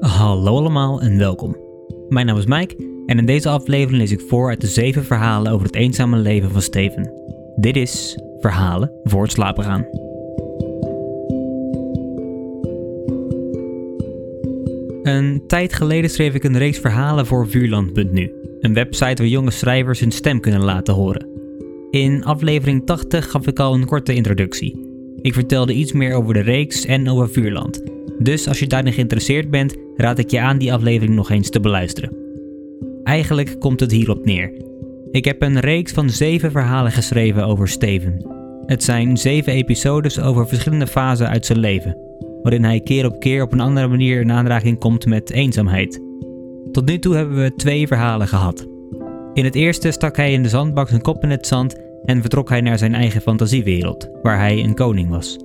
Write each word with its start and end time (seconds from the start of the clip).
Hallo 0.00 0.56
allemaal 0.56 1.00
en 1.00 1.18
welkom. 1.18 1.56
Mijn 2.08 2.26
naam 2.26 2.36
is 2.36 2.46
Mike 2.46 2.76
en 3.06 3.18
in 3.18 3.26
deze 3.26 3.48
aflevering 3.48 3.98
lees 3.98 4.12
ik 4.12 4.20
voor 4.20 4.48
uit 4.48 4.60
de 4.60 4.66
zeven 4.66 5.04
verhalen 5.04 5.52
over 5.52 5.66
het 5.66 5.74
eenzame 5.74 6.16
leven 6.16 6.50
van 6.50 6.62
Steven. 6.62 7.12
Dit 7.56 7.76
is 7.76 8.18
Verhalen 8.40 8.92
voor 9.04 9.22
het 9.22 9.32
slapen 9.32 9.64
gaan. 9.64 9.86
Een 15.02 15.42
tijd 15.46 15.72
geleden 15.72 16.10
schreef 16.10 16.34
ik 16.34 16.44
een 16.44 16.58
reeks 16.58 16.78
verhalen 16.78 17.26
voor 17.26 17.48
Vuurland.nu, 17.48 18.32
een 18.60 18.74
website 18.74 19.22
waar 19.22 19.30
jonge 19.30 19.50
schrijvers 19.50 20.00
hun 20.00 20.12
stem 20.12 20.40
kunnen 20.40 20.64
laten 20.64 20.94
horen. 20.94 21.28
In 21.90 22.24
aflevering 22.24 22.86
80 22.86 23.30
gaf 23.30 23.46
ik 23.46 23.58
al 23.58 23.74
een 23.74 23.86
korte 23.86 24.14
introductie. 24.14 24.87
Ik 25.22 25.34
vertelde 25.34 25.72
iets 25.72 25.92
meer 25.92 26.14
over 26.14 26.34
de 26.34 26.40
reeks 26.40 26.84
en 26.84 27.08
over 27.08 27.28
Vuurland. 27.28 27.82
Dus 28.18 28.48
als 28.48 28.58
je 28.58 28.66
daarin 28.66 28.92
geïnteresseerd 28.92 29.50
bent, 29.50 29.76
raad 29.96 30.18
ik 30.18 30.30
je 30.30 30.40
aan 30.40 30.58
die 30.58 30.72
aflevering 30.72 31.14
nog 31.14 31.30
eens 31.30 31.50
te 31.50 31.60
beluisteren. 31.60 32.16
Eigenlijk 33.04 33.56
komt 33.58 33.80
het 33.80 33.90
hierop 33.90 34.24
neer. 34.24 34.52
Ik 35.10 35.24
heb 35.24 35.42
een 35.42 35.60
reeks 35.60 35.92
van 35.92 36.10
zeven 36.10 36.50
verhalen 36.50 36.92
geschreven 36.92 37.46
over 37.46 37.68
Steven. 37.68 38.26
Het 38.66 38.82
zijn 38.82 39.16
zeven 39.16 39.52
episodes 39.52 40.20
over 40.20 40.48
verschillende 40.48 40.86
fasen 40.86 41.28
uit 41.28 41.46
zijn 41.46 41.58
leven, 41.58 41.96
waarin 42.42 42.64
hij 42.64 42.80
keer 42.80 43.06
op 43.06 43.20
keer 43.20 43.42
op 43.42 43.52
een 43.52 43.60
andere 43.60 43.88
manier 43.88 44.20
in 44.20 44.32
aanraking 44.32 44.78
komt 44.78 45.06
met 45.06 45.30
eenzaamheid. 45.30 46.02
Tot 46.72 46.86
nu 46.86 46.98
toe 46.98 47.14
hebben 47.14 47.42
we 47.42 47.54
twee 47.54 47.86
verhalen 47.86 48.28
gehad. 48.28 48.66
In 49.34 49.44
het 49.44 49.54
eerste 49.54 49.90
stak 49.90 50.16
hij 50.16 50.32
in 50.32 50.42
de 50.42 50.48
zandbak 50.48 50.88
zijn 50.88 51.00
kop 51.00 51.22
in 51.22 51.30
het 51.30 51.46
zand 51.46 51.76
en 52.04 52.20
vertrok 52.20 52.48
hij 52.48 52.60
naar 52.60 52.78
zijn 52.78 52.94
eigen 52.94 53.20
fantasiewereld, 53.20 54.10
waar 54.22 54.38
hij 54.38 54.64
een 54.64 54.74
koning 54.74 55.08
was. 55.08 55.38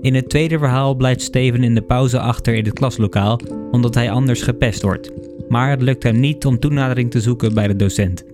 In 0.00 0.14
het 0.14 0.28
tweede 0.28 0.58
verhaal 0.58 0.94
blijft 0.94 1.22
Steven 1.22 1.62
in 1.62 1.74
de 1.74 1.82
pauze 1.82 2.20
achter 2.20 2.54
in 2.54 2.64
het 2.64 2.72
klaslokaal 2.72 3.40
omdat 3.70 3.94
hij 3.94 4.10
anders 4.10 4.42
gepest 4.42 4.82
wordt, 4.82 5.12
maar 5.48 5.70
het 5.70 5.82
lukt 5.82 6.02
hem 6.02 6.20
niet 6.20 6.46
om 6.46 6.58
toenadering 6.58 7.10
te 7.10 7.20
zoeken 7.20 7.54
bij 7.54 7.66
de 7.66 7.76
docent. 7.76 8.24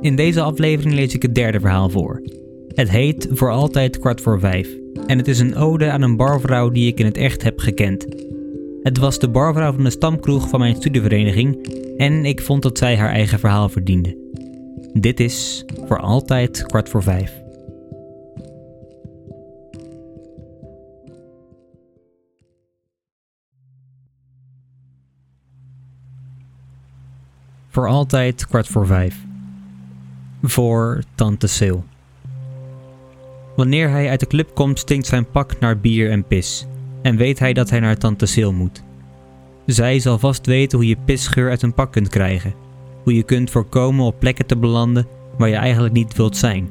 In 0.00 0.16
deze 0.16 0.40
aflevering 0.40 0.94
lees 0.94 1.14
ik 1.14 1.22
het 1.22 1.34
derde 1.34 1.60
verhaal 1.60 1.90
voor. 1.90 2.22
Het 2.74 2.90
heet 2.90 3.28
Voor 3.30 3.50
altijd 3.50 3.98
kwart 3.98 4.20
voor 4.20 4.40
vijf 4.40 4.68
en 5.06 5.18
het 5.18 5.28
is 5.28 5.38
een 5.38 5.56
ode 5.56 5.90
aan 5.90 6.02
een 6.02 6.16
barvrouw 6.16 6.70
die 6.70 6.86
ik 6.86 6.98
in 6.98 7.06
het 7.06 7.16
echt 7.16 7.42
heb 7.42 7.58
gekend. 7.58 8.06
Het 8.82 8.98
was 8.98 9.18
de 9.18 9.28
barvrouw 9.28 9.72
van 9.72 9.84
de 9.84 9.90
stamkroeg 9.90 10.48
van 10.48 10.60
mijn 10.60 10.74
studievereniging 10.74 11.66
en 11.96 12.24
ik 12.24 12.42
vond 12.42 12.62
dat 12.62 12.78
zij 12.78 12.96
haar 12.96 13.10
eigen 13.10 13.38
verhaal 13.38 13.68
verdiende. 13.68 14.16
Dit 14.92 15.20
is 15.20 15.64
Voor 15.86 15.98
altijd 16.00 16.66
kwart 16.66 16.88
voor 16.88 17.02
vijf. 17.02 17.40
Voor 27.68 27.88
altijd 27.88 28.46
kwart 28.46 28.66
voor 28.68 28.86
vijf. 28.86 29.24
Voor 30.42 31.02
Tante 31.14 31.46
Sil. 31.58 31.78
Wanneer 33.56 33.90
hij 33.90 34.08
uit 34.08 34.20
de 34.20 34.26
club 34.26 34.54
komt, 34.54 34.78
stinkt 34.78 35.06
zijn 35.06 35.30
pak 35.30 35.60
naar 35.60 35.78
bier 35.78 36.10
en 36.10 36.24
pis. 36.26 36.66
En 37.02 37.16
weet 37.16 37.38
hij 37.38 37.52
dat 37.52 37.70
hij 37.70 37.80
naar 37.80 37.96
Tante 37.96 38.26
Sil 38.34 38.52
moet. 38.52 38.82
Zij 39.66 39.98
zal 39.98 40.18
vast 40.18 40.46
weten 40.46 40.78
hoe 40.78 40.88
je 40.88 40.96
pisgeur 41.04 41.50
uit 41.50 41.62
een 41.62 41.74
pak 41.74 41.92
kunt 41.92 42.08
krijgen. 42.08 42.54
Hoe 43.02 43.14
je 43.14 43.22
kunt 43.22 43.50
voorkomen 43.50 44.04
op 44.04 44.18
plekken 44.18 44.46
te 44.46 44.56
belanden 44.56 45.06
waar 45.38 45.48
je 45.48 45.54
eigenlijk 45.54 45.94
niet 45.94 46.16
wilt 46.16 46.36
zijn. 46.36 46.70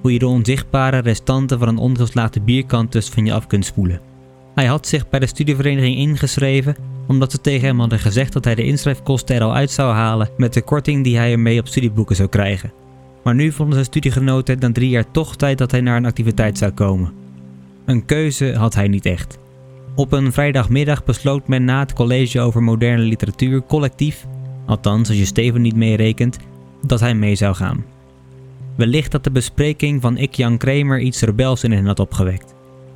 Hoe 0.00 0.12
je 0.12 0.18
de 0.18 0.26
onzichtbare 0.26 0.98
restanten 0.98 1.58
van 1.58 1.68
een 1.68 1.78
ongeslaagde 1.78 2.40
bierkantus 2.40 3.08
van 3.08 3.24
je 3.24 3.32
af 3.32 3.46
kunt 3.46 3.64
spoelen. 3.64 4.00
Hij 4.54 4.66
had 4.66 4.86
zich 4.86 5.08
bij 5.08 5.20
de 5.20 5.26
studievereniging 5.26 5.96
ingeschreven 5.96 6.76
omdat 7.06 7.30
ze 7.30 7.40
tegen 7.40 7.66
hem 7.66 7.78
hadden 7.78 7.98
gezegd 7.98 8.32
dat 8.32 8.44
hij 8.44 8.54
de 8.54 8.64
inschrijfkosten 8.64 9.36
er 9.36 9.42
al 9.42 9.54
uit 9.54 9.70
zou 9.70 9.92
halen 9.92 10.28
met 10.36 10.52
de 10.52 10.62
korting 10.62 11.04
die 11.04 11.16
hij 11.16 11.32
ermee 11.32 11.60
op 11.60 11.66
studieboeken 11.66 12.16
zou 12.16 12.28
krijgen. 12.28 12.72
Maar 13.24 13.34
nu 13.34 13.52
vonden 13.52 13.74
zijn 13.74 13.84
studiegenoten 13.84 14.58
na 14.58 14.72
drie 14.72 14.88
jaar 14.88 15.10
toch 15.10 15.36
tijd 15.36 15.58
dat 15.58 15.70
hij 15.70 15.80
naar 15.80 15.96
een 15.96 16.06
activiteit 16.06 16.58
zou 16.58 16.72
komen. 16.72 17.12
Een 17.84 18.04
keuze 18.04 18.54
had 18.54 18.74
hij 18.74 18.88
niet 18.88 19.06
echt. 19.06 19.38
Op 19.94 20.12
een 20.12 20.32
vrijdagmiddag 20.32 21.04
besloot 21.04 21.48
men 21.48 21.64
na 21.64 21.80
het 21.80 21.92
college 21.92 22.40
over 22.40 22.62
moderne 22.62 23.02
literatuur 23.02 23.62
collectief, 23.62 24.26
althans 24.66 25.08
als 25.08 25.18
je 25.18 25.24
Steven 25.24 25.62
niet 25.62 25.76
meerekent, 25.76 26.38
dat 26.82 27.00
hij 27.00 27.14
mee 27.14 27.34
zou 27.34 27.54
gaan. 27.54 27.84
Wellicht 28.76 29.12
dat 29.12 29.24
de 29.24 29.30
bespreking 29.30 30.00
van 30.00 30.16
Ik 30.16 30.34
Jan 30.34 30.58
Kramer 30.58 31.00
iets 31.00 31.20
rebels 31.20 31.64
in 31.64 31.72
hen 31.72 31.86
had 31.86 32.00
opgewekt. 32.00 32.54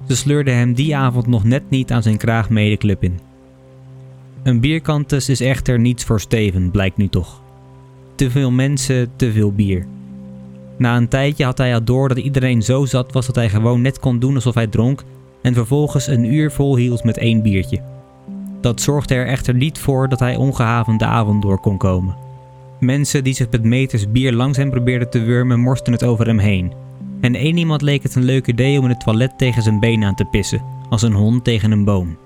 Ze 0.09 0.17
sleurden 0.17 0.57
hem 0.57 0.75
die 0.75 0.97
avond 0.97 1.27
nog 1.27 1.45
net 1.45 1.71
niet 1.71 1.93
aan 1.93 2.03
zijn 2.03 2.17
kraag 2.17 2.51
mee 2.51 2.78
in. 3.01 3.19
Een 4.43 4.61
bierkantus 4.61 5.28
is 5.28 5.41
echter 5.41 5.78
niets 5.81 6.05
voor 6.05 6.21
Steven, 6.21 6.71
blijkt 6.71 6.97
nu 6.97 7.09
toch. 7.09 7.43
Te 8.15 8.31
veel 8.31 8.51
mensen, 8.51 9.11
te 9.17 9.33
veel 9.33 9.53
bier. 9.53 9.87
Na 10.78 10.97
een 10.97 11.09
tijdje 11.09 11.45
had 11.45 11.59
hij 11.59 11.75
al 11.75 11.84
door 11.84 12.09
dat 12.09 12.19
iedereen 12.19 12.62
zo 12.62 12.84
zat 12.84 13.12
was 13.12 13.27
dat 13.27 13.34
hij 13.34 13.49
gewoon 13.49 13.81
net 13.81 13.99
kon 13.99 14.19
doen 14.19 14.34
alsof 14.34 14.55
hij 14.55 14.67
dronk 14.67 15.05
en 15.43 15.55
vervolgens 15.55 16.07
een 16.07 16.25
uur 16.25 16.51
vol 16.51 16.77
hield 16.77 17.05
met 17.05 17.19
één 17.19 17.43
biertje. 17.43 17.83
Dat 18.61 18.81
zorgde 18.81 19.15
er 19.15 19.27
echter 19.27 19.55
niet 19.55 19.79
voor 19.79 20.09
dat 20.09 20.21
hij 20.21 20.37
ongehavend 20.37 20.99
de 20.99 21.05
avond 21.05 21.43
door 21.43 21.61
kon 21.61 21.77
komen. 21.77 22.17
Mensen 22.81 23.25
die 23.25 23.35
zich 23.35 23.51
met 23.51 23.63
meters 23.63 24.11
bier 24.11 24.33
langs 24.33 24.57
hem 24.57 24.71
probeerden 24.71 25.11
te 25.11 25.21
wurmen, 25.21 25.61
morsten 25.61 25.93
het 25.93 26.05
over 26.05 26.27
hem 26.27 26.39
heen. 26.39 26.73
En 27.21 27.35
één 27.35 27.57
iemand 27.57 27.83
leek 27.83 28.03
het 28.03 28.15
een 28.15 28.25
leuk 28.25 28.47
idee 28.47 28.79
om 28.79 28.85
in 28.85 28.91
het 28.91 29.01
toilet 29.01 29.39
tegen 29.39 29.63
zijn 29.63 29.81
been 29.81 30.05
aan 30.05 30.15
te 30.15 30.25
pissen, 30.25 30.63
als 30.91 31.03
een 31.03 31.13
hond 31.13 31.45
tegen 31.45 31.71
een 31.71 31.85
boom. 31.85 32.17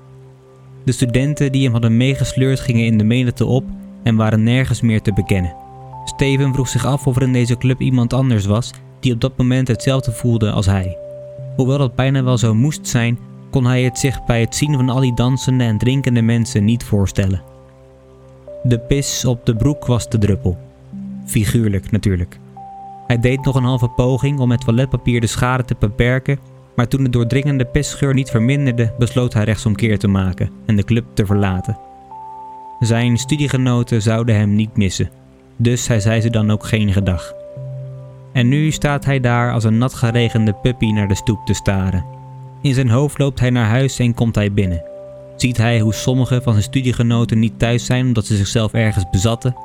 De 0.85 0.93
studenten 0.93 1.53
die 1.53 1.63
hem 1.63 1.73
hadden 1.73 1.97
meegesleurd 1.97 2.61
gingen 2.61 2.87
in 2.87 2.99
de 2.99 3.05
menigte 3.05 3.45
op 3.45 3.65
en 4.03 4.17
waren 4.17 4.43
nergens 4.43 4.81
meer 4.81 5.03
te 5.03 5.13
bekennen. 5.13 5.55
Steven 6.05 6.53
vroeg 6.53 6.69
zich 6.69 6.87
af 6.87 7.07
of 7.07 7.17
er 7.17 7.23
in 7.23 7.33
deze 7.33 7.57
club 7.57 7.81
iemand 7.81 8.13
anders 8.13 8.47
was 8.47 8.71
die 9.01 9.13
op 9.13 9.21
dat 9.21 9.37
moment 9.37 9.69
hetzelfde 9.69 10.13
voelde 10.13 10.51
als 10.51 10.67
hij. 10.67 10.97
Hoewel 11.57 11.79
dat 11.79 11.95
bijna 11.95 12.23
wel 12.23 12.39
zo 12.39 12.55
moest 12.55 12.87
zijn, 12.87 13.19
kon 13.53 13.65
hij 13.65 13.83
het 13.83 13.99
zich 13.99 14.25
bij 14.25 14.41
het 14.41 14.55
zien 14.55 14.75
van 14.75 14.89
al 14.89 15.01
die 15.01 15.15
dansende 15.15 15.65
en 15.65 15.79
drinkende 15.79 16.23
mensen 16.23 16.65
niet 16.65 16.85
voorstellen. 16.85 17.43
De 18.63 18.79
pis 18.79 19.25
op 19.25 19.47
de 19.47 19.57
broek 19.57 19.87
was 19.87 20.09
de 20.09 20.19
druppel. 20.19 20.59
Figuurlijk 21.27 21.91
natuurlijk. 21.91 22.39
Hij 23.07 23.19
deed 23.19 23.45
nog 23.45 23.55
een 23.55 23.65
halve 23.65 23.89
poging 23.89 24.39
om 24.39 24.49
met 24.49 24.61
toiletpapier 24.61 25.21
de 25.21 25.27
schade 25.27 25.65
te 25.65 25.77
beperken, 25.79 26.39
maar 26.77 26.89
toen 26.89 27.03
de 27.03 27.11
doordringende 27.11 27.65
pisgeur 27.65 28.15
niet 28.15 28.31
verminderde, 28.31 28.93
besloot 28.99 29.33
hij 29.33 29.45
rechtsomkeer 29.45 29.99
te 29.99 30.09
maken 30.09 30.51
en 30.67 30.77
de 30.77 30.85
club 30.85 31.05
te 31.15 31.27
verlaten. 31.27 31.79
Zijn 32.81 33.17
studiegenoten 33.17 34.03
zouden 34.03 34.37
hem 34.37 34.55
niet 34.55 34.77
missen, 34.77 35.11
dus 35.57 35.89
hij 35.89 36.01
zei 36.01 36.21
ze 36.21 36.31
dan 36.31 36.51
ook 36.51 36.65
geen 36.65 36.93
gedag. 36.93 37.33
En 38.33 38.49
nu 38.49 38.71
staat 38.71 39.05
hij 39.05 39.21
daar 39.21 39.53
als 39.53 39.65
een 39.65 39.79
nat 39.79 39.95
geregende 39.95 40.53
puppy 40.53 40.91
naar 40.91 41.09
de 41.09 41.15
stoep 41.15 41.47
te 41.47 41.55
staren. 41.55 42.05
In 42.63 42.75
zijn 42.75 42.91
hoofd 42.91 43.19
loopt 43.19 43.41
hij 43.41 43.51
naar 43.51 43.69
huis 43.69 43.99
en 43.99 44.15
komt 44.15 44.35
hij 44.35 44.53
binnen. 44.53 44.85
Ziet 45.37 45.57
hij 45.57 45.81
hoe 45.81 45.95
sommige 45.95 46.41
van 46.43 46.53
zijn 46.53 46.65
studiegenoten 46.65 47.39
niet 47.39 47.59
thuis 47.59 47.87
zijn 47.87 48.07
omdat 48.07 48.27
ze 48.27 48.37
zichzelf 48.37 48.73
ergens 48.73 49.05
bezatten, 49.11 49.57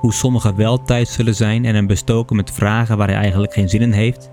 hoe 0.00 0.12
sommigen 0.12 0.56
wel 0.56 0.82
thuis 0.82 1.12
zullen 1.12 1.34
zijn 1.34 1.64
en 1.64 1.74
hem 1.74 1.86
bestoken 1.86 2.36
met 2.36 2.50
vragen 2.50 2.96
waar 2.96 3.08
hij 3.08 3.16
eigenlijk 3.16 3.52
geen 3.52 3.68
zin 3.68 3.80
in 3.80 3.92
heeft. 3.92 4.30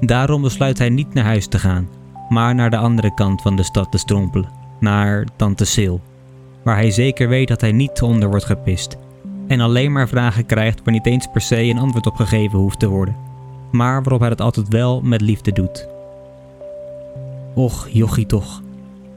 Daarom 0.00 0.42
besluit 0.42 0.78
hij 0.78 0.88
niet 0.88 1.14
naar 1.14 1.24
huis 1.24 1.46
te 1.46 1.58
gaan, 1.58 1.88
maar 2.28 2.54
naar 2.54 2.70
de 2.70 2.76
andere 2.76 3.14
kant 3.14 3.42
van 3.42 3.56
de 3.56 3.62
stad 3.62 3.90
te 3.90 3.98
strompelen, 3.98 4.50
naar 4.80 5.26
Tante 5.36 5.64
Sil, 5.74 5.96
waar 6.64 6.76
hij 6.76 6.90
zeker 6.90 7.28
weet 7.28 7.48
dat 7.48 7.60
hij 7.60 7.72
niet 7.72 8.02
onder 8.02 8.28
wordt 8.28 8.44
gepist 8.44 8.96
en 9.50 9.60
alleen 9.60 9.92
maar 9.92 10.08
vragen 10.08 10.46
krijgt 10.46 10.80
waar 10.84 10.92
niet 10.92 11.06
eens 11.06 11.26
per 11.32 11.40
se 11.40 11.62
een 11.62 11.78
antwoord 11.78 12.06
op 12.06 12.14
gegeven 12.14 12.58
hoeft 12.58 12.78
te 12.78 12.88
worden, 12.88 13.16
maar 13.72 14.02
waarop 14.02 14.20
hij 14.20 14.28
het 14.28 14.40
altijd 14.40 14.68
wel 14.68 15.00
met 15.00 15.20
liefde 15.20 15.52
doet. 15.52 15.88
Och, 17.54 17.88
jochie 17.88 18.26
toch, 18.26 18.62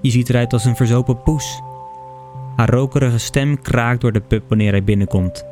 je 0.02 0.12
ziet 0.12 0.30
eruit 0.30 0.54
als 0.54 0.66
een 0.66 0.76
verzopen 0.76 1.22
poes. 1.22 1.62
Haar 2.56 2.70
rokerige 2.70 3.18
stem 3.18 3.62
kraakt 3.62 4.02
door 4.02 4.12
de 4.12 4.22
pub 4.22 4.44
wanneer 4.48 4.72
hij 4.72 4.84
binnenkomt. 4.84 5.46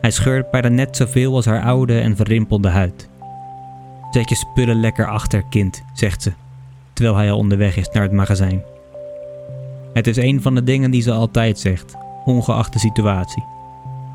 Hij 0.00 0.10
scheurt 0.10 0.50
bijna 0.50 0.68
net 0.68 0.96
zoveel 0.96 1.34
als 1.34 1.44
haar 1.44 1.62
oude 1.62 2.00
en 2.00 2.16
verrimpelde 2.16 2.68
huid. 2.68 3.08
Zet 4.10 4.28
je 4.28 4.34
spullen 4.34 4.80
lekker 4.80 5.06
achter, 5.06 5.44
kind, 5.50 5.82
zegt 5.94 6.22
ze, 6.22 6.32
terwijl 6.92 7.16
hij 7.16 7.30
al 7.30 7.38
onderweg 7.38 7.76
is 7.76 7.88
naar 7.88 8.02
het 8.02 8.12
magazijn. 8.12 8.62
Het 9.92 10.06
is 10.06 10.16
een 10.16 10.42
van 10.42 10.54
de 10.54 10.64
dingen 10.64 10.90
die 10.90 11.02
ze 11.02 11.12
altijd 11.12 11.58
zegt, 11.58 11.96
ongeacht 12.24 12.72
de 12.72 12.78
situatie. 12.78 13.44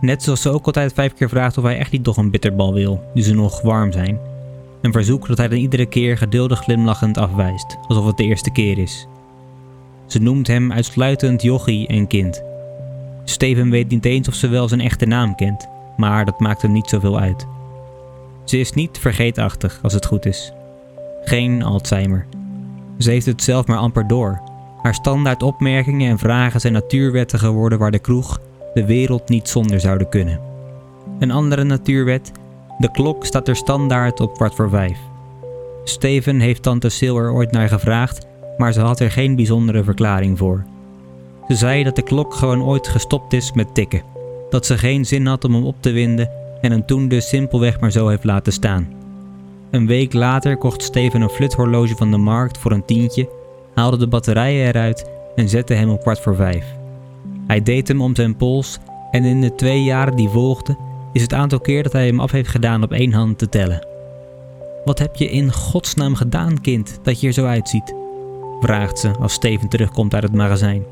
Net 0.02 0.24
zoals 0.24 0.42
ze 0.42 0.50
ook 0.50 0.66
altijd 0.66 0.94
vijf 0.94 1.14
keer 1.14 1.30
vraagt 1.30 1.58
of 1.58 1.64
hij 1.64 1.78
echt 1.78 1.92
niet 1.92 2.04
toch 2.04 2.18
een 2.18 2.32
bitterbal 2.32 2.74
wil, 2.74 3.04
nu 3.14 3.22
ze 3.22 3.34
nog 3.34 3.62
warm 3.62 3.92
zijn. 3.92 4.20
Een 4.84 4.92
verzoek 4.92 5.28
dat 5.28 5.38
hij 5.38 5.48
dan 5.48 5.58
iedere 5.58 5.86
keer 5.86 6.18
geduldig 6.18 6.60
glimlachend 6.60 7.18
afwijst, 7.18 7.78
alsof 7.88 8.06
het 8.06 8.18
de 8.18 8.24
eerste 8.24 8.52
keer 8.52 8.78
is. 8.78 9.08
Ze 10.06 10.20
noemt 10.20 10.48
hem 10.48 10.72
uitsluitend 10.72 11.42
jochie 11.42 11.88
en 11.88 12.08
kind. 12.08 12.44
Steven 13.24 13.70
weet 13.70 13.90
niet 13.90 14.06
eens 14.06 14.28
of 14.28 14.34
ze 14.34 14.48
wel 14.48 14.68
zijn 14.68 14.82
echte 14.82 15.06
naam 15.06 15.36
kent, 15.36 15.68
maar 15.98 16.26
dat 16.26 16.40
maakt 16.40 16.62
hem 16.62 16.72
niet 16.72 16.90
zoveel 16.90 17.20
uit. 17.20 17.48
Ze 18.44 18.60
is 18.60 18.72
niet 18.72 18.98
vergeetachtig 18.98 19.80
als 19.82 19.94
het 19.94 20.06
goed 20.06 20.26
is. 20.26 20.52
Geen 21.24 21.64
Alzheimer. 21.64 22.26
Ze 22.98 23.10
heeft 23.10 23.26
het 23.26 23.44
zelf 23.44 23.68
maar 23.68 23.78
amper 23.78 24.08
door. 24.08 24.42
Haar 24.82 24.94
standaard 24.94 25.44
opmerkingen 25.44 26.10
en 26.10 26.20
vragen 26.20 26.60
zijn 26.60 26.74
natuurwetten 26.74 27.40
geworden 27.40 27.80
waar 27.80 27.92
de 27.92 28.00
kroeg 28.00 28.40
de 28.74 28.86
wereld 28.86 29.30
niet 29.30 29.50
zonder 29.50 29.80
zouden 29.80 30.10
kunnen. 30.10 30.40
Een 31.20 31.32
andere 31.32 31.64
natuurwet, 31.64 32.32
de 32.78 32.92
klok 32.92 33.26
staat 33.26 33.48
er 33.48 33.56
standaard 33.56 34.20
op 34.20 34.34
kwart 34.34 34.56
voor 34.56 34.70
vijf. 34.70 34.98
Steven 35.84 36.40
heeft 36.40 36.64
tante 36.64 36.90
Sil 36.98 37.16
er 37.18 37.34
ooit 37.34 37.52
naar 37.52 37.68
gevraagd, 37.68 38.28
maar 38.58 38.74
ze 38.74 38.80
had 38.80 39.00
er 39.00 39.12
geen 39.12 39.36
bijzondere 39.36 39.84
verklaring 39.84 40.38
voor. 40.38 40.64
Ze 41.48 41.56
zei 41.56 41.84
dat 41.84 41.96
de 41.96 42.02
klok 42.02 42.34
gewoon 42.34 42.64
ooit 42.64 42.88
gestopt 42.88 43.34
is 43.34 43.52
met 43.52 43.76
tikken. 43.76 44.02
Dat 44.50 44.66
ze 44.66 44.78
geen 44.78 45.06
zin 45.06 45.26
had 45.26 45.44
om 45.44 45.54
hem 45.54 45.66
op 45.66 45.76
te 45.80 45.92
winden 45.92 46.30
en 46.62 46.72
hem 46.72 46.86
toen 46.86 47.08
dus 47.08 47.30
simpelweg 47.30 47.80
maar 47.80 47.92
zo 47.92 48.08
heeft 48.08 48.24
laten 48.24 48.54
staan. 48.54 48.88
Een 49.72 49.88
week 49.88 50.14
later 50.14 50.58
kocht 50.58 50.84
Steven 50.84 51.22
een 51.22 51.30
fluthorloge 51.30 51.96
van 51.96 52.12
de 52.12 52.18
markt 52.18 52.58
voor 52.58 52.72
een 52.72 52.86
tientje, 52.86 53.30
haalde 53.76 53.98
de 53.98 54.08
batterijen 54.08 54.68
eruit 54.68 55.10
en 55.36 55.50
zette 55.50 55.74
hem 55.74 55.90
op 55.90 56.02
kwart 56.02 56.20
voor 56.20 56.36
vijf. 56.36 56.66
Hij 57.48 57.64
deed 57.64 57.88
hem 57.88 58.02
om 58.02 58.16
zijn 58.16 58.36
pols 58.36 58.80
en 59.12 59.24
in 59.24 59.42
de 59.42 59.56
twee 59.56 59.84
jaren 59.84 60.16
die 60.16 60.30
volgden 60.30 60.78
is 61.14 61.22
het 61.22 61.34
aantal 61.34 61.60
keer 61.60 61.84
dat 61.84 61.92
hij 61.92 62.06
hem 62.06 62.20
af 62.20 62.32
heeft 62.32 62.50
gedaan 62.50 62.84
op 62.84 62.92
één 62.92 63.14
hand 63.14 63.38
te 63.38 63.50
tellen. 63.50 63.88
Wat 64.86 65.00
heb 65.00 65.16
je 65.16 65.30
in 65.30 65.52
godsnaam 65.52 66.16
gedaan, 66.16 66.62
kind, 66.62 67.00
dat 67.04 67.20
je 67.20 67.28
er 67.28 67.34
zo 67.34 67.46
uitziet? 67.46 67.96
vraagt 68.60 69.00
ze 69.00 69.12
als 69.20 69.34
Steven 69.34 69.70
terugkomt 69.70 70.14
uit 70.14 70.24
het 70.24 70.34
magazijn. 70.34 70.84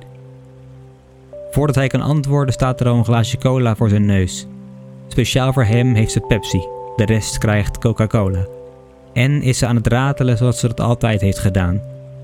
Voordat 1.51 1.75
hij 1.75 1.87
kan 1.87 2.01
antwoorden 2.01 2.53
staat 2.53 2.79
er 2.79 2.87
al 2.87 2.95
een 2.95 3.05
glaasje 3.05 3.37
cola 3.37 3.75
voor 3.75 3.89
zijn 3.89 4.05
neus. 4.05 4.47
Speciaal 5.07 5.53
voor 5.53 5.63
hem 5.63 5.93
heeft 5.93 6.11
ze 6.11 6.19
Pepsi, 6.19 6.67
de 6.95 7.05
rest 7.05 7.37
krijgt 7.37 7.77
Coca-Cola. 7.77 8.45
En 9.13 9.41
is 9.41 9.57
ze 9.57 9.65
aan 9.65 9.75
het 9.75 9.87
ratelen 9.87 10.37
zoals 10.37 10.59
ze 10.59 10.67
dat 10.67 10.79
altijd 10.79 11.21
heeft 11.21 11.39
gedaan, 11.39 11.81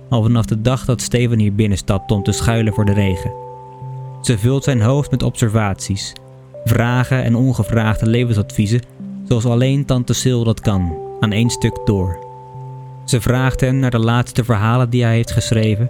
al 0.09 0.23
vanaf 0.23 0.45
de 0.45 0.61
dag 0.61 0.85
dat 0.85 1.01
Steven 1.01 1.39
hier 1.39 1.55
binnenstapt 1.55 2.11
om 2.11 2.23
te 2.23 2.31
schuilen 2.31 2.73
voor 2.73 2.85
de 2.85 2.93
regen. 2.93 3.31
Ze 4.21 4.37
vult 4.37 4.63
zijn 4.63 4.81
hoofd 4.81 5.11
met 5.11 5.23
observaties, 5.23 6.13
vragen 6.67 7.23
en 7.23 7.35
ongevraagde 7.35 8.05
levensadviezen, 8.05 8.81
zoals 9.27 9.45
alleen 9.45 9.85
tante 9.85 10.13
Sil 10.21 10.41
dat 10.43 10.59
kan, 10.59 10.97
aan 11.19 11.31
één 11.31 11.49
stuk 11.49 11.79
door. 11.85 12.25
Ze 13.05 13.21
vraagt 13.21 13.61
hem 13.61 13.79
naar 13.79 13.91
de 13.91 13.99
laatste 13.99 14.43
verhalen 14.43 14.89
die 14.89 15.03
hij 15.03 15.13
heeft 15.13 15.31
geschreven. 15.31 15.89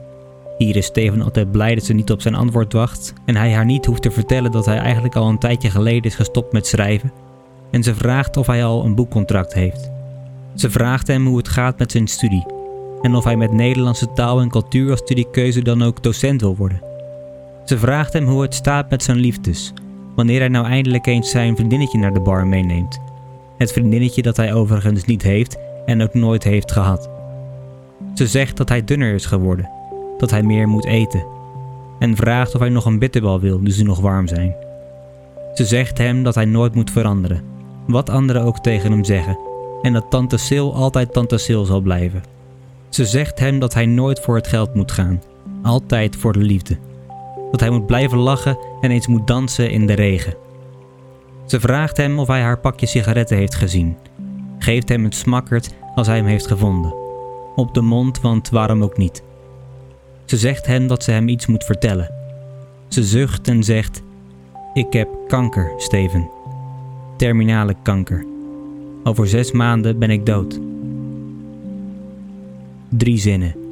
Hier 0.57 0.75
is 0.75 0.85
Steven 0.85 1.21
altijd 1.21 1.51
blij 1.51 1.75
dat 1.75 1.83
ze 1.83 1.93
niet 1.93 2.11
op 2.11 2.21
zijn 2.21 2.35
antwoord 2.35 2.73
wacht 2.73 3.13
en 3.25 3.35
hij 3.35 3.53
haar 3.53 3.65
niet 3.65 3.85
hoeft 3.85 4.01
te 4.01 4.11
vertellen 4.11 4.51
dat 4.51 4.65
hij 4.65 4.77
eigenlijk 4.77 5.15
al 5.15 5.29
een 5.29 5.39
tijdje 5.39 5.69
geleden 5.69 6.03
is 6.03 6.15
gestopt 6.15 6.53
met 6.53 6.67
schrijven. 6.67 7.11
En 7.71 7.83
ze 7.83 7.95
vraagt 7.95 8.37
of 8.37 8.47
hij 8.47 8.65
al 8.65 8.85
een 8.85 8.95
boekcontract 8.95 9.53
heeft. 9.53 9.91
Ze 10.55 10.69
vraagt 10.69 11.07
hem 11.07 11.27
hoe 11.27 11.37
het 11.37 11.47
gaat 11.47 11.79
met 11.79 11.91
zijn 11.91 12.07
studie 12.07 12.45
en 13.01 13.15
of 13.15 13.23
hij 13.23 13.35
met 13.35 13.51
Nederlandse 13.51 14.13
taal 14.13 14.41
en 14.41 14.49
cultuur 14.49 14.91
als 14.91 14.99
studiekeuze 14.99 15.61
dan 15.61 15.81
ook 15.83 16.03
docent 16.03 16.41
wil 16.41 16.55
worden. 16.55 16.81
Ze 17.65 17.77
vraagt 17.77 18.13
hem 18.13 18.25
hoe 18.25 18.41
het 18.41 18.53
staat 18.53 18.89
met 18.89 19.03
zijn 19.03 19.17
liefdes, 19.17 19.73
wanneer 20.17 20.39
hij 20.39 20.47
nou 20.47 20.65
eindelijk 20.65 21.05
eens 21.05 21.29
zijn 21.29 21.55
vriendinnetje 21.55 21.97
naar 21.97 22.13
de 22.13 22.19
bar 22.19 22.47
meeneemt. 22.47 22.99
Het 23.57 23.71
vriendinnetje 23.71 24.21
dat 24.21 24.37
hij 24.37 24.53
overigens 24.53 25.05
niet 25.05 25.21
heeft 25.21 25.57
en 25.85 26.01
ook 26.01 26.13
nooit 26.13 26.43
heeft 26.43 26.71
gehad. 26.71 27.09
Ze 28.13 28.27
zegt 28.27 28.57
dat 28.57 28.69
hij 28.69 28.83
dunner 28.83 29.13
is 29.13 29.25
geworden, 29.25 29.69
dat 30.17 30.31
hij 30.31 30.43
meer 30.43 30.67
moet 30.67 30.85
eten 30.85 31.25
en 31.99 32.15
vraagt 32.15 32.53
of 32.55 32.59
hij 32.59 32.69
nog 32.69 32.85
een 32.85 32.99
bitterbal 32.99 33.39
wil 33.39 33.59
nu 33.59 33.71
ze 33.71 33.83
nog 33.83 33.99
warm 33.99 34.27
zijn. 34.27 34.55
Ze 35.53 35.65
zegt 35.65 35.97
hem 35.97 36.23
dat 36.23 36.35
hij 36.35 36.45
nooit 36.45 36.75
moet 36.75 36.91
veranderen, 36.91 37.43
wat 37.87 38.09
anderen 38.09 38.43
ook 38.43 38.59
tegen 38.59 38.91
hem 38.91 39.03
zeggen, 39.03 39.37
en 39.81 39.93
dat 39.93 40.09
tante 40.09 40.37
Sil 40.47 40.67
altijd 40.75 41.13
tante 41.13 41.37
Sil 41.45 41.63
zal 41.65 41.81
blijven. 41.81 42.23
Ze 42.89 43.05
zegt 43.05 43.39
hem 43.39 43.59
dat 43.59 43.73
hij 43.73 43.85
nooit 43.85 44.19
voor 44.19 44.35
het 44.35 44.47
geld 44.47 44.75
moet 44.75 44.91
gaan, 44.91 45.21
altijd 45.63 46.15
voor 46.15 46.33
de 46.33 46.39
liefde. 46.39 46.77
Dat 47.51 47.59
hij 47.59 47.69
moet 47.69 47.85
blijven 47.85 48.17
lachen 48.17 48.57
en 48.81 48.91
eens 48.91 49.07
moet 49.07 49.27
dansen 49.27 49.71
in 49.71 49.85
de 49.85 49.93
regen. 49.93 50.33
Ze 51.45 51.59
vraagt 51.59 51.97
hem 51.97 52.19
of 52.19 52.27
hij 52.27 52.41
haar 52.41 52.59
pakje 52.59 52.85
sigaretten 52.85 53.37
heeft 53.37 53.55
gezien. 53.55 53.97
Geeft 54.59 54.89
hem 54.89 55.05
een 55.05 55.11
smakkerd 55.11 55.69
als 55.95 56.07
hij 56.07 56.15
hem 56.15 56.25
heeft 56.25 56.47
gevonden. 56.47 56.93
Op 57.55 57.73
de 57.73 57.81
mond, 57.81 58.21
want 58.21 58.49
waarom 58.49 58.83
ook 58.83 58.97
niet. 58.97 59.23
Ze 60.25 60.37
zegt 60.37 60.65
hem 60.65 60.87
dat 60.87 61.03
ze 61.03 61.11
hem 61.11 61.27
iets 61.27 61.45
moet 61.45 61.63
vertellen. 61.63 62.11
Ze 62.87 63.03
zucht 63.03 63.47
en 63.47 63.63
zegt: 63.63 64.01
Ik 64.73 64.93
heb 64.93 65.09
kanker, 65.27 65.71
Steven. 65.77 66.29
Terminale 67.17 67.75
kanker. 67.81 68.25
Over 69.03 69.27
zes 69.27 69.51
maanden 69.51 69.99
ben 69.99 70.09
ik 70.09 70.25
dood. 70.25 70.59
Drie 72.89 73.17
zinnen. 73.17 73.66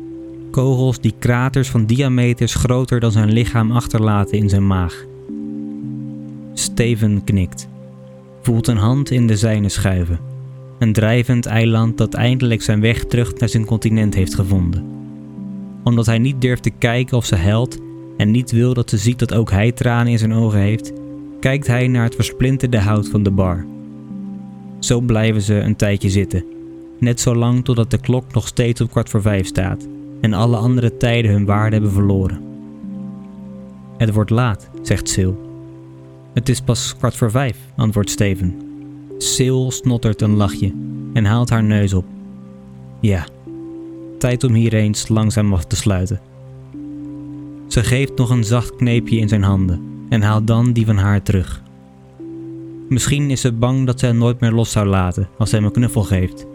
Kogels 0.56 1.00
die 1.00 1.14
kraters 1.20 1.70
van 1.70 1.86
diameters 1.86 2.56
groter 2.56 3.00
dan 3.00 3.12
zijn 3.12 3.32
lichaam 3.32 3.72
achterlaten 3.72 4.38
in 4.38 4.50
zijn 4.50 4.68
maag. 4.68 5.06
Steven 6.54 7.24
knikt. 7.24 7.68
Voelt 8.42 8.68
een 8.68 8.78
hand 8.78 9.12
in 9.12 9.28
de 9.28 9.38
zijne 9.38 9.70
schuiven. 9.70 10.20
Een 10.80 10.94
drijvend 10.94 11.46
eiland 11.46 11.98
dat 11.98 12.14
eindelijk 12.14 12.62
zijn 12.62 12.82
weg 12.82 13.04
terug 13.04 13.38
naar 13.38 13.50
zijn 13.50 13.66
continent 13.66 14.14
heeft 14.14 14.36
gevonden. 14.36 14.86
Omdat 15.84 16.06
hij 16.06 16.18
niet 16.18 16.42
durft 16.42 16.64
te 16.64 16.72
kijken 16.78 17.18
of 17.18 17.26
ze 17.26 17.36
huilt 17.36 17.78
en 18.18 18.32
niet 18.32 18.52
wil 18.52 18.74
dat 18.74 18.90
ze 18.90 18.98
ziet 18.98 19.20
dat 19.20 19.34
ook 19.34 19.52
hij 19.52 19.72
tranen 19.72 20.12
in 20.12 20.20
zijn 20.20 20.34
ogen 20.34 20.60
heeft, 20.60 20.94
kijkt 21.40 21.68
hij 21.68 21.88
naar 21.88 22.04
het 22.04 22.16
versplinterde 22.16 22.80
hout 22.80 23.08
van 23.08 23.24
de 23.24 23.32
bar. 23.32 23.66
Zo 24.80 25.00
blijven 25.00 25.42
ze 25.42 25.54
een 25.54 25.76
tijdje 25.76 26.10
zitten, 26.10 26.46
net 27.00 27.20
zo 27.20 27.36
lang 27.36 27.66
totdat 27.66 27.92
de 27.92 28.00
klok 28.00 28.34
nog 28.34 28.48
steeds 28.48 28.82
op 28.82 28.92
kwart 28.92 29.10
voor 29.10 29.22
vijf 29.22 29.48
staat 29.48 29.88
en 30.22 30.34
alle 30.34 30.58
andere 30.58 30.98
tijden 30.98 31.32
hun 31.32 31.46
waarde 31.46 31.76
hebben 31.76 31.92
verloren. 31.92 32.42
Het 33.98 34.14
wordt 34.14 34.30
laat, 34.30 34.70
zegt 34.82 35.10
Sil. 35.14 35.36
Het 36.34 36.50
is 36.50 36.62
pas 36.62 36.96
kwart 36.98 37.16
voor 37.16 37.32
vijf, 37.32 37.58
antwoordt 37.76 38.10
Steven. 38.10 38.56
Sil 39.32 39.62
snottert 39.72 40.22
een 40.22 40.36
lachje 40.36 40.74
en 41.14 41.26
haalt 41.26 41.50
haar 41.50 41.64
neus 41.64 41.94
op. 41.94 42.06
Ja, 43.00 43.26
tijd 44.18 44.44
om 44.44 44.54
hier 44.54 44.74
eens 44.74 45.08
langzaam 45.08 45.54
af 45.54 45.66
te 45.66 45.76
sluiten. 45.76 46.20
Ze 47.68 47.84
geeft 47.84 48.16
nog 48.16 48.30
een 48.30 48.44
zacht 48.44 48.76
kneepje 48.76 49.18
in 49.18 49.28
zijn 49.28 49.44
handen 49.44 49.82
en 50.10 50.22
haalt 50.22 50.48
dan 50.48 50.74
die 50.74 50.86
van 50.86 50.98
haar 50.98 51.22
terug. 51.22 51.64
Misschien 52.90 53.32
is 53.32 53.42
ze 53.42 53.52
bang 53.52 53.86
dat 53.86 54.00
ze 54.00 54.06
hem 54.06 54.18
nooit 54.18 54.40
meer 54.40 54.52
los 54.52 54.72
zou 54.72 54.88
laten 54.88 55.30
als 55.38 55.52
hij 55.52 55.60
hem 55.60 55.68
een 55.68 55.76
knuffel 55.76 56.04
geeft. 56.04 56.46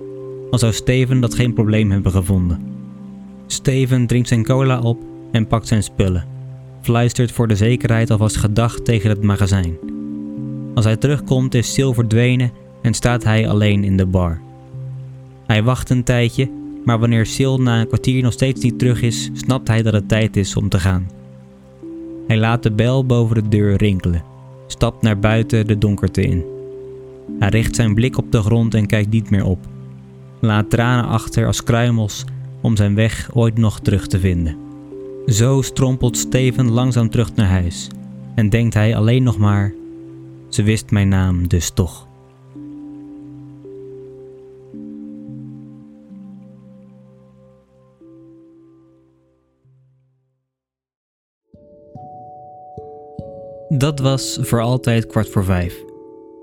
Al 0.50 0.58
zou 0.58 0.72
Steven 0.72 1.20
dat 1.20 1.34
geen 1.34 1.52
probleem 1.52 1.90
hebben 1.90 2.12
gevonden. 2.12 2.60
Steven 3.52 4.06
drinkt 4.06 4.28
zijn 4.28 4.44
cola 4.44 4.80
op 4.80 4.98
en 5.32 5.46
pakt 5.46 5.66
zijn 5.66 5.82
spullen. 5.82 6.24
Fluistert 6.80 7.32
voor 7.32 7.48
de 7.48 7.56
zekerheid 7.56 8.10
alvast 8.10 8.36
gedacht 8.36 8.84
tegen 8.84 9.10
het 9.10 9.22
magazijn. 9.22 9.76
Als 10.74 10.84
hij 10.84 10.96
terugkomt 10.96 11.54
is 11.54 11.72
Sil 11.74 11.92
verdwenen 11.94 12.50
en 12.82 12.94
staat 12.94 13.24
hij 13.24 13.48
alleen 13.48 13.84
in 13.84 13.96
de 13.96 14.06
bar. 14.06 14.40
Hij 15.46 15.62
wacht 15.62 15.90
een 15.90 16.04
tijdje, 16.04 16.50
maar 16.84 16.98
wanneer 16.98 17.26
Sil 17.34 17.56
na 17.60 17.80
een 17.80 17.86
kwartier 17.86 18.22
nog 18.22 18.32
steeds 18.32 18.62
niet 18.62 18.78
terug 18.78 19.02
is, 19.02 19.30
snapt 19.32 19.68
hij 19.68 19.82
dat 19.82 19.92
het 19.92 20.08
tijd 20.08 20.36
is 20.36 20.56
om 20.56 20.68
te 20.68 20.80
gaan. 20.80 21.10
Hij 22.26 22.38
laat 22.38 22.62
de 22.62 22.72
bel 22.72 23.06
boven 23.06 23.42
de 23.42 23.48
deur 23.48 23.76
rinkelen, 23.76 24.24
stapt 24.66 25.02
naar 25.02 25.18
buiten 25.18 25.66
de 25.66 25.78
donkerte 25.78 26.22
in. 26.22 26.44
Hij 27.38 27.48
richt 27.48 27.74
zijn 27.74 27.94
blik 27.94 28.18
op 28.18 28.32
de 28.32 28.42
grond 28.42 28.74
en 28.74 28.86
kijkt 28.86 29.10
niet 29.10 29.30
meer 29.30 29.44
op. 29.44 29.58
Laat 30.40 30.70
tranen 30.70 31.10
achter 31.10 31.46
als 31.46 31.62
kruimels 31.62 32.24
om 32.60 32.76
zijn 32.76 32.94
weg 32.94 33.30
ooit 33.34 33.58
nog 33.58 33.80
terug 33.80 34.06
te 34.06 34.18
vinden. 34.18 34.56
Zo 35.26 35.62
strompelt 35.62 36.16
Steven 36.16 36.70
langzaam 36.70 37.10
terug 37.10 37.34
naar 37.34 37.48
huis 37.48 37.88
en 38.34 38.48
denkt 38.48 38.74
hij 38.74 38.96
alleen 38.96 39.22
nog 39.22 39.38
maar: 39.38 39.74
ze 40.48 40.62
wist 40.62 40.90
mijn 40.90 41.08
naam 41.08 41.48
dus 41.48 41.70
toch. 41.70 42.08
Dat 53.68 54.00
was 54.00 54.38
voor 54.40 54.60
altijd 54.60 55.06
kwart 55.06 55.28
voor 55.28 55.44
vijf. 55.44 55.82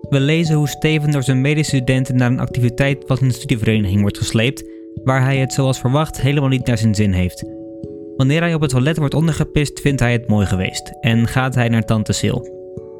We 0.09 0.19
lezen 0.19 0.55
hoe 0.55 0.67
Steven 0.67 1.11
door 1.11 1.23
zijn 1.23 1.41
medestudenten 1.41 2.15
naar 2.15 2.31
een 2.31 2.39
activiteit 2.39 3.03
in 3.19 3.27
de 3.27 3.33
studievereniging 3.33 4.01
wordt 4.01 4.17
gesleept, 4.17 4.63
waar 5.03 5.23
hij 5.23 5.37
het 5.37 5.53
zoals 5.53 5.79
verwacht 5.79 6.21
helemaal 6.21 6.49
niet 6.49 6.65
naar 6.65 6.77
zijn 6.77 6.95
zin 6.95 7.11
heeft. 7.11 7.45
Wanneer 8.17 8.41
hij 8.41 8.53
op 8.53 8.61
het 8.61 8.69
toilet 8.69 8.97
wordt 8.97 9.13
ondergepist, 9.13 9.79
vindt 9.79 9.99
hij 9.99 10.11
het 10.11 10.27
mooi 10.27 10.45
geweest 10.45 10.93
en 10.99 11.27
gaat 11.27 11.55
hij 11.55 11.69
naar 11.69 11.85
tante 11.85 12.13
Sil. 12.19 12.39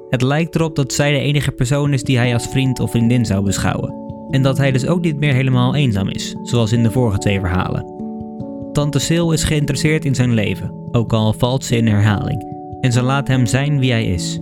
Het 0.09 0.21
lijkt 0.21 0.55
erop 0.55 0.75
dat 0.75 0.93
zij 0.93 1.11
de 1.11 1.19
enige 1.19 1.51
persoon 1.51 1.93
is 1.93 2.03
die 2.03 2.17
hij 2.17 2.33
als 2.33 2.47
vriend 2.47 2.79
of 2.79 2.91
vriendin 2.91 3.25
zou 3.25 3.43
beschouwen. 3.43 3.93
En 4.29 4.41
dat 4.41 4.57
hij 4.57 4.71
dus 4.71 4.87
ook 4.87 5.01
niet 5.01 5.19
meer 5.19 5.33
helemaal 5.33 5.75
eenzaam 5.75 6.09
is, 6.09 6.35
zoals 6.43 6.71
in 6.71 6.83
de 6.83 6.91
vorige 6.91 7.17
twee 7.17 7.39
verhalen. 7.39 7.95
Tante 8.71 8.99
Sil 9.07 9.27
is 9.31 9.43
geïnteresseerd 9.43 10.05
in 10.05 10.15
zijn 10.15 10.33
leven, 10.33 10.71
ook 10.91 11.13
al 11.13 11.33
valt 11.33 11.63
ze 11.63 11.75
in 11.75 11.87
herhaling, 11.87 12.45
en 12.81 12.91
ze 12.91 13.01
laat 13.01 13.27
hem 13.27 13.45
zijn 13.45 13.79
wie 13.79 13.91
hij 13.91 14.05
is. 14.05 14.39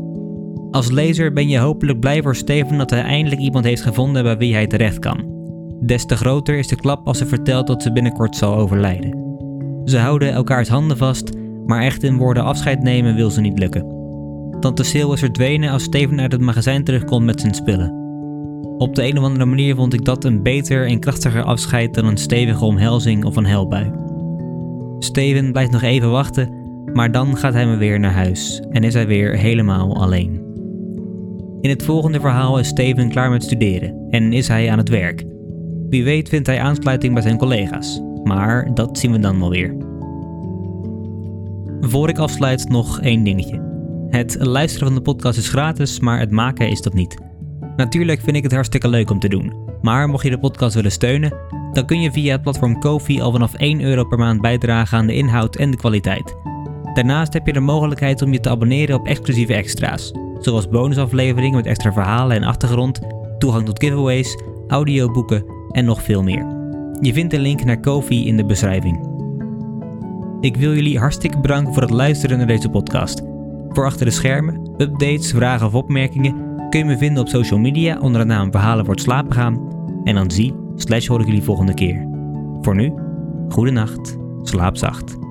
Als 0.72 0.92
lezer 0.92 1.34
ben 1.34 1.48
je 1.48 1.58
hopelijk 1.58 2.00
blij 2.00 2.22
voor 2.22 2.36
Steven 2.36 2.78
dat 2.78 2.90
hij 2.90 3.02
eindelijk 3.02 3.42
iemand 3.42 3.66
heeft 3.66 3.82
gevonden 3.82 4.24
bij 4.24 4.38
wie 4.38 4.54
hij 4.54 4.68
terecht 4.68 5.00
kan. 5.00 5.35
Des 5.80 6.06
te 6.06 6.16
groter 6.16 6.58
is 6.58 6.68
de 6.68 6.76
klap 6.76 7.08
als 7.08 7.18
ze 7.18 7.26
vertelt 7.26 7.68
dat 7.68 7.82
ze 7.82 7.92
binnenkort 7.92 8.36
zal 8.36 8.56
overlijden. 8.56 9.24
Ze 9.86 9.98
houden 9.98 10.32
elkaars 10.32 10.70
handen 10.70 10.98
vast, 10.98 11.32
maar 11.66 11.82
echt 11.82 12.04
in 12.04 12.18
woorden 12.18 12.44
afscheid 12.44 12.84
nemen 12.84 13.16
wil 13.16 13.30
ze 13.30 13.42
niet 13.42 13.60
lukken. 13.60 13.94
Tante 14.60 14.84
Sil 14.92 15.14
is 15.14 15.20
verdwenen 15.20 15.72
als 15.72 15.84
Steven 15.84 16.22
uit 16.22 16.32
het 16.32 16.42
magazijn 16.42 16.84
terugkomt 16.84 17.26
met 17.26 17.42
zijn 17.42 17.54
spullen. 17.54 18.04
Op 18.78 18.96
de 18.96 19.04
een 19.04 19.18
of 19.18 19.24
andere 19.24 19.46
manier 19.46 19.76
vond 19.76 19.94
ik 19.94 20.06
dat 20.06 20.24
een 20.24 20.44
beter 20.44 20.88
en 20.88 21.00
krachtiger 21.00 21.44
afscheid 21.44 21.94
dan 21.94 22.06
een 22.06 22.18
stevige 22.18 22.66
omhelzing 22.66 23.26
of 23.26 23.36
een 23.36 23.46
helbui. 23.46 23.92
Steven 25.00 25.52
blijft 25.52 25.72
nog 25.72 25.82
even 25.82 26.12
wachten, 26.12 26.50
maar 26.94 27.12
dan 27.12 27.38
gaat 27.38 27.54
hij 27.54 27.66
me 27.66 27.76
weer 27.76 28.00
naar 28.00 28.14
huis 28.14 28.62
en 28.70 28.84
is 28.84 28.94
hij 28.94 29.08
weer 29.08 29.38
helemaal 29.38 30.02
alleen. 30.02 30.44
In 31.62 31.70
het 31.70 31.84
volgende 31.84 32.20
verhaal 32.20 32.60
is 32.60 32.68
Steven 32.68 33.10
klaar 33.10 33.30
met 33.30 33.44
studeren 33.44 34.08
en 34.10 34.34
is 34.34 34.48
hij 34.48 34.72
aan 34.72 34.78
het 34.78 34.90
werk. 34.90 35.26
Wie 35.96 36.04
weet 36.04 36.30
vindt 36.30 36.48
hij 36.48 36.60
aansluiting 36.60 37.14
bij 37.14 37.22
zijn 37.22 37.38
collega's, 37.38 38.02
maar 38.24 38.74
dat 38.74 38.98
zien 38.98 39.12
we 39.12 39.20
dan 39.20 39.40
wel 39.40 39.50
weer. 39.50 39.76
Voor 41.82 42.10
ik 42.10 42.18
afsluit 42.18 42.70
nog 42.70 43.02
één 43.02 43.24
dingetje. 43.24 43.62
Het 44.10 44.38
luisteren 44.40 44.88
van 44.88 44.96
de 44.96 45.02
podcast 45.02 45.38
is 45.38 45.50
gratis, 45.50 46.00
maar 46.00 46.20
het 46.20 46.32
maken 46.32 46.70
is 46.70 46.82
dat 46.82 46.94
niet. 46.94 47.22
Natuurlijk 47.76 48.22
vind 48.22 48.36
ik 48.36 48.44
het 48.44 48.52
hartstikke 48.52 48.88
leuk 48.88 49.10
om 49.10 49.20
te 49.20 49.28
doen, 49.28 49.54
maar 49.82 50.10
mocht 50.10 50.24
je 50.24 50.30
de 50.30 50.40
podcast 50.40 50.76
willen 50.76 50.92
steunen, 50.92 51.34
dan 51.74 51.86
kun 51.86 52.02
je 52.02 52.12
via 52.12 52.32
het 52.32 52.42
platform 52.42 52.80
Kofi 52.80 53.22
al 53.22 53.32
vanaf 53.32 53.54
1 53.54 53.82
euro 53.82 54.04
per 54.04 54.18
maand 54.18 54.42
bijdragen 54.42 54.98
aan 54.98 55.08
de 55.08 55.16
inhoud 55.16 55.56
en 55.56 55.72
de 55.72 55.78
kwaliteit. 55.78 56.36
Daarnaast 56.94 57.34
heb 57.34 57.46
je 57.46 57.54
de 57.54 57.60
mogelijkheid 57.60 58.22
om 58.22 58.32
je 58.32 58.40
te 58.40 58.50
abonneren 58.50 58.96
op 58.96 59.08
exclusieve 59.08 59.54
extra's, 59.54 60.12
zoals 60.40 60.70
bonusafleveringen 60.70 61.56
met 61.56 61.66
extra 61.66 61.94
verhalen 61.94 62.38
en 62.38 62.44
achtergrond, 62.44 63.00
toegang 63.38 63.66
tot 63.66 63.84
giveaways, 63.84 64.38
audioboeken 64.68 65.56
en 65.76 65.86
nog 65.86 66.04
veel 66.04 66.24
meer. 66.24 66.46
Je 67.02 67.14
vindt 67.14 67.32
de 67.32 67.40
link 67.40 67.64
naar 67.64 67.80
Kofi 67.80 68.28
in 68.28 68.38
de 68.38 68.46
beschrijving. 68.46 69.14
Ik 70.40 70.58
wil 70.58 70.74
jullie 70.74 71.00
hartstikke 71.00 71.40
bedanken 71.40 71.74
voor 71.74 71.82
het 71.82 71.92
luisteren 71.92 72.38
naar 72.38 72.48
deze 72.48 72.70
podcast. 72.70 73.22
Voor 73.70 73.86
achter 73.86 74.06
de 74.06 74.12
schermen, 74.12 74.74
updates, 74.78 75.32
vragen 75.32 75.68
of 75.68 75.74
opmerkingen 75.74 76.36
kun 76.70 76.80
je 76.80 76.86
me 76.86 76.98
vinden 76.98 77.24
op 77.24 77.30
social 77.30 77.60
media 77.60 78.00
onder 78.00 78.22
de 78.22 78.28
naam 78.28 78.52
Verhalen 78.52 78.86
wordt 78.86 79.02
slapen 79.02 79.34
gaan. 79.34 79.74
En 80.04 80.16
dan 80.16 80.32
zie 80.32 80.54
slash 80.76 81.08
hoor 81.08 81.20
ik 81.20 81.26
jullie 81.26 81.44
volgende 81.44 81.74
keer. 81.74 82.08
Voor 82.62 82.76
nu, 82.76 82.94
goede 83.50 83.72
nacht, 83.72 84.18
slaap 84.42 84.78
zacht. 84.78 85.25